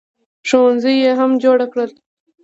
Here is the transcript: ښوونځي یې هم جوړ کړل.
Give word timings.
ښوونځي 0.47 0.93
یې 1.03 1.11
هم 1.19 1.31
جوړ 1.43 1.59
کړل. 1.71 1.91